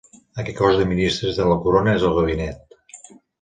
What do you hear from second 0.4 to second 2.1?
Aquest cos de ministres de la Corona és